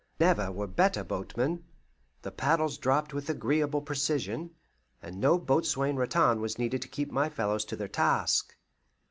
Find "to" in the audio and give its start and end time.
6.81-6.87, 7.65-7.75